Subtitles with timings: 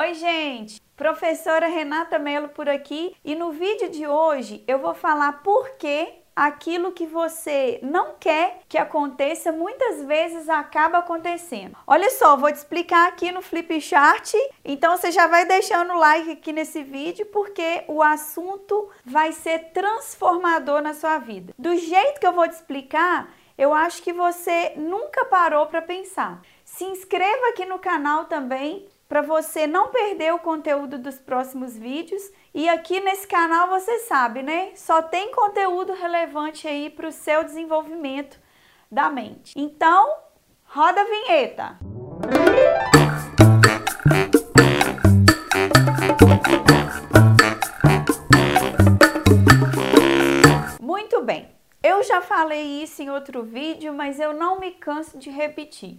[0.00, 0.80] Oi, gente!
[0.94, 6.22] Professora Renata Melo por aqui e no vídeo de hoje eu vou falar por que
[6.36, 11.76] aquilo que você não quer que aconteça muitas vezes acaba acontecendo.
[11.84, 14.34] Olha só, vou te explicar aqui no Flipchart,
[14.64, 19.72] então você já vai deixando o like aqui nesse vídeo porque o assunto vai ser
[19.72, 21.52] transformador na sua vida.
[21.58, 26.40] Do jeito que eu vou te explicar, eu acho que você nunca parou para pensar.
[26.64, 32.22] Se inscreva aqui no canal também para você não perder o conteúdo dos próximos vídeos.
[32.52, 34.72] E aqui nesse canal você sabe, né?
[34.74, 38.38] Só tem conteúdo relevante aí para o seu desenvolvimento
[38.92, 39.54] da mente.
[39.56, 40.14] Então,
[40.66, 41.78] roda a vinheta!
[50.80, 51.48] Muito bem,
[51.82, 55.98] eu já falei isso em outro vídeo, mas eu não me canso de repetir.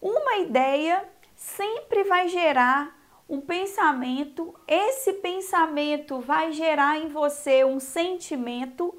[0.00, 1.04] Uma ideia
[1.38, 8.92] sempre vai gerar um pensamento, esse pensamento vai gerar em você um sentimento,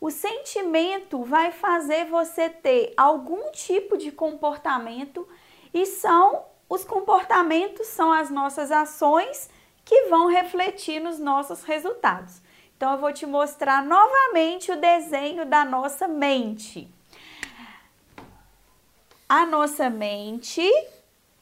[0.00, 5.26] o sentimento vai fazer você ter algum tipo de comportamento
[5.74, 9.50] e são os comportamentos são as nossas ações
[9.84, 12.40] que vão refletir nos nossos resultados.
[12.76, 16.88] Então eu vou te mostrar novamente o desenho da nossa mente.
[19.28, 20.62] A nossa mente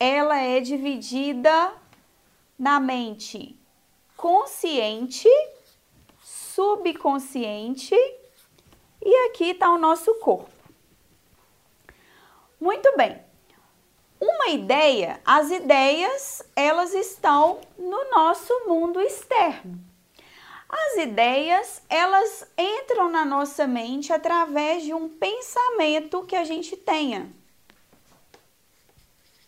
[0.00, 1.74] ela é dividida
[2.58, 3.54] na mente
[4.16, 5.28] consciente,
[6.22, 7.94] subconsciente
[9.02, 10.50] e aqui está o nosso corpo.
[12.58, 13.20] Muito bem.
[14.18, 19.78] Uma ideia, as ideias, elas estão no nosso mundo externo.
[20.68, 27.30] As ideias, elas entram na nossa mente através de um pensamento que a gente tenha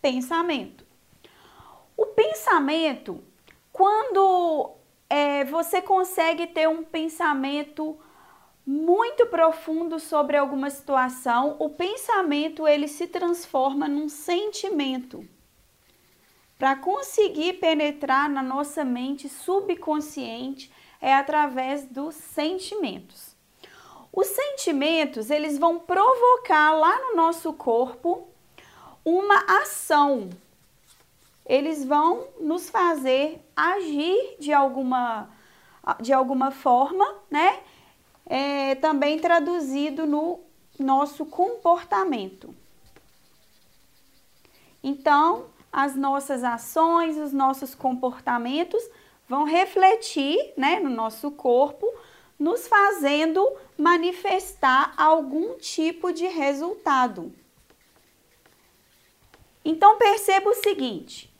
[0.02, 0.84] pensamento.
[1.96, 3.22] O pensamento,
[3.72, 4.72] quando
[5.08, 7.96] é, você consegue ter um pensamento
[8.66, 15.26] muito profundo sobre alguma situação, o pensamento ele se transforma num sentimento.
[16.58, 23.36] Para conseguir penetrar na nossa mente subconsciente é através dos sentimentos.
[24.12, 28.31] Os sentimentos, eles vão provocar lá no nosso corpo
[29.04, 30.30] uma ação.
[31.44, 35.28] Eles vão nos fazer agir de alguma,
[36.00, 37.60] de alguma forma, né?
[38.24, 40.40] É, também traduzido no
[40.78, 42.54] nosso comportamento.
[44.82, 48.82] Então, as nossas ações, os nossos comportamentos
[49.28, 51.86] vão refletir né, no nosso corpo,
[52.38, 53.46] nos fazendo
[53.78, 57.32] manifestar algum tipo de resultado.
[59.64, 61.32] Então perceba o seguinte: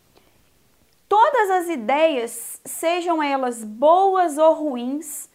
[1.09, 5.29] todas as ideias, sejam elas boas ou ruins,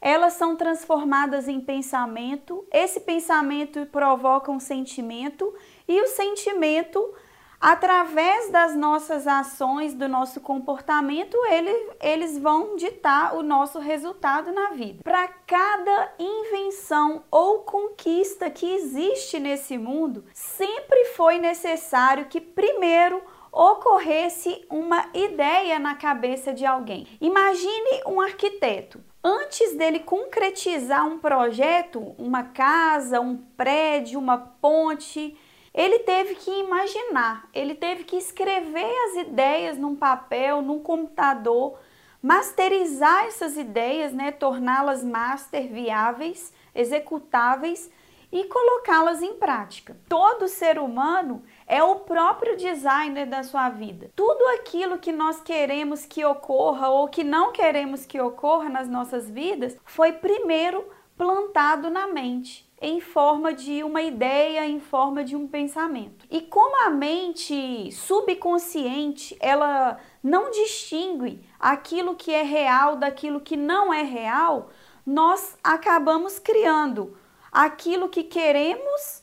[0.00, 5.54] elas são transformadas em pensamento, esse pensamento provoca um sentimento
[5.88, 7.14] e o sentimento
[7.60, 14.70] através das nossas ações, do nosso comportamento, ele, eles vão ditar o nosso resultado na
[14.70, 15.02] vida.
[15.02, 23.22] Para cada invenção ou conquista que existe nesse mundo, sempre foi necessário que primeiro
[23.54, 27.06] ocorresse uma ideia na cabeça de alguém.
[27.20, 29.00] Imagine um arquiteto.
[29.22, 35.34] Antes dele concretizar um projeto, uma casa, um prédio, uma ponte,
[35.74, 41.76] ele teve que imaginar, ele teve que escrever as ideias num papel, num computador,
[42.22, 47.90] masterizar essas ideias, né, torná-las master viáveis, executáveis
[48.30, 49.96] e colocá-las em prática.
[50.08, 54.10] Todo ser humano é o próprio designer da sua vida.
[54.14, 59.28] Tudo aquilo que nós queremos que ocorra ou que não queremos que ocorra nas nossas
[59.28, 60.84] vidas foi primeiro
[61.16, 66.26] plantado na mente em forma de uma ideia, em forma de um pensamento.
[66.30, 73.92] E como a mente subconsciente, ela não distingue aquilo que é real daquilo que não
[73.92, 74.70] é real,
[75.06, 77.16] nós acabamos criando
[77.52, 79.22] aquilo que queremos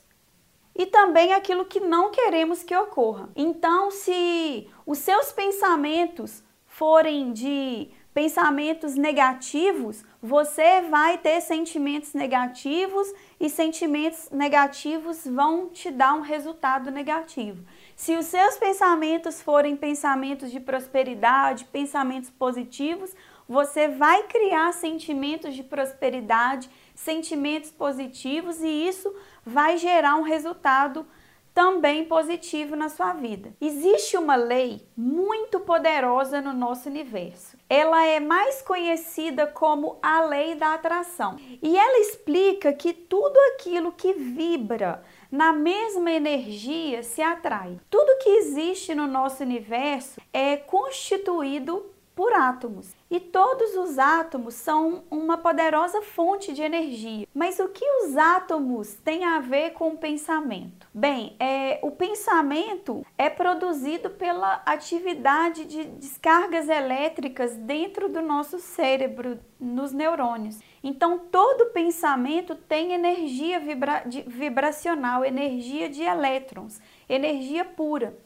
[0.76, 3.30] e também aquilo que não queremos que ocorra.
[3.36, 13.08] Então, se os seus pensamentos forem de pensamentos negativos, você vai ter sentimentos negativos
[13.40, 17.64] e sentimentos negativos vão te dar um resultado negativo.
[17.96, 23.16] Se os seus pensamentos forem pensamentos de prosperidade, pensamentos positivos,
[23.48, 29.14] você vai criar sentimentos de prosperidade, sentimentos positivos e isso
[29.46, 31.06] vai gerar um resultado
[31.54, 33.54] também positivo na sua vida.
[33.60, 37.58] Existe uma lei muito poderosa no nosso universo.
[37.70, 41.38] Ela é mais conhecida como a lei da atração.
[41.62, 47.80] E ela explica que tudo aquilo que vibra na mesma energia se atrai.
[47.90, 53.01] Tudo que existe no nosso universo é constituído por átomos.
[53.12, 57.28] E todos os átomos são uma poderosa fonte de energia.
[57.34, 60.88] Mas o que os átomos têm a ver com o pensamento?
[60.94, 69.38] Bem, é, o pensamento é produzido pela atividade de descargas elétricas dentro do nosso cérebro,
[69.60, 70.60] nos neurônios.
[70.82, 76.80] Então, todo pensamento tem energia vibra vibracional, energia de elétrons,
[77.10, 78.18] energia pura.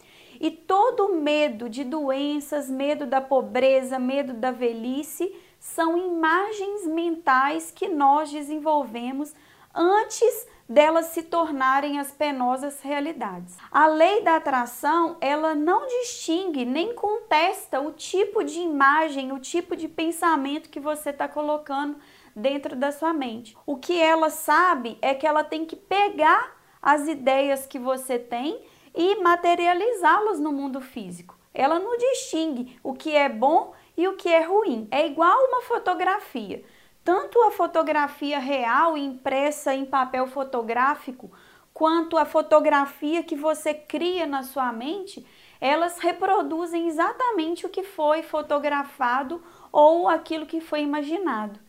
[0.46, 7.88] E todo medo de doenças, medo da pobreza, medo da velhice, são imagens mentais que
[7.88, 9.34] nós desenvolvemos
[9.74, 13.58] antes delas se tornarem as penosas realidades.
[13.72, 19.76] A lei da atração, ela não distingue nem contesta o tipo de imagem, o tipo
[19.76, 21.98] de pensamento que você está colocando
[22.36, 23.58] dentro da sua mente.
[23.66, 28.64] O que ela sabe é que ela tem que pegar as ideias que você tem
[28.96, 31.38] e materializá-las no mundo físico.
[31.54, 34.88] Ela não distingue o que é bom e o que é ruim.
[34.92, 36.64] É igual uma fotografia.
[37.04, 41.32] Tanto a fotografia real impressa em papel fotográfico,
[41.74, 45.26] quanto a fotografia que você cria na sua mente,
[45.62, 51.60] elas reproduzem exatamente o que foi fotografado ou aquilo que foi imaginado.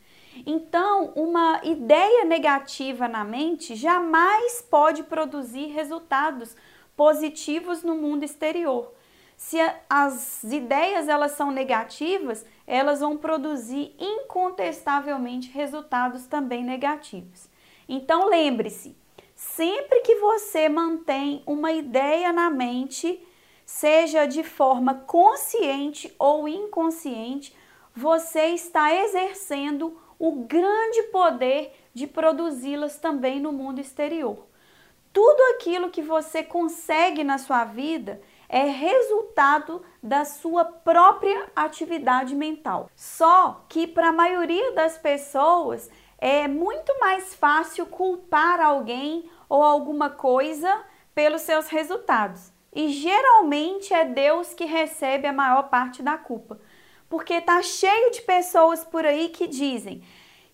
[0.45, 6.57] Então, uma ideia negativa na mente jamais pode produzir resultados
[6.97, 8.93] positivos no mundo exterior.
[9.37, 9.59] Se
[9.89, 17.49] as ideias elas são negativas, elas vão produzir incontestavelmente resultados também negativos.
[17.87, 18.97] Então lembre-se,
[19.35, 23.23] sempre que você mantém uma ideia na mente,
[23.67, 27.55] seja de forma consciente ou inconsciente,
[27.95, 34.47] você está exercendo o grande poder de produzi-las também no mundo exterior.
[35.17, 38.21] Tudo aquilo que você consegue na sua vida
[38.51, 42.91] é resultado da sua própria atividade mental.
[42.95, 50.11] Só que para a maioria das pessoas é muito mais fácil culpar alguém ou alguma
[50.11, 50.85] coisa
[51.15, 52.53] pelos seus resultados.
[52.71, 56.61] E geralmente é Deus que recebe a maior parte da culpa.
[57.09, 60.05] Porque tá cheio de pessoas por aí que dizem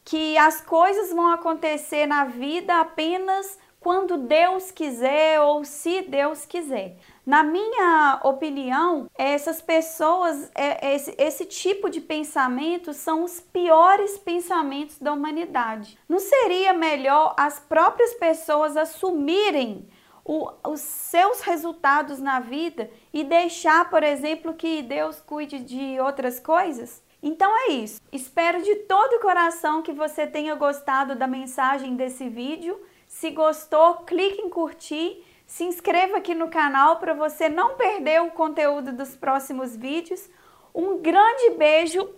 [0.05, 6.97] que as coisas vão acontecer na vida apenas quando Deus quiser ou se Deus quiser.
[7.27, 14.99] Na minha opinião, essas pessoas, é, esse, esse tipo de pensamento são os piores pensamentos
[14.99, 15.99] da humanidade.
[16.09, 19.89] Não seria melhor as próprias pessoas assumirem
[20.25, 26.39] o, os seus resultados na vida e deixar, por exemplo, que Deus cuide de outras
[26.39, 27.03] coisas?
[27.23, 28.01] Então é isso.
[28.11, 32.81] Espero de todo o coração que você tenha gostado da mensagem desse vídeo.
[33.13, 38.31] Se gostou, clique em curtir, se inscreva aqui no canal para você não perder o
[38.31, 40.29] conteúdo dos próximos vídeos.
[40.75, 42.09] Um grande beijo,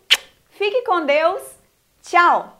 [0.49, 1.43] fique com Deus,
[2.01, 2.59] tchau!